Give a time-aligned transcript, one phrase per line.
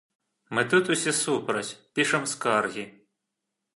[0.57, 2.87] Мы тут усе супраць, пішам скаргі.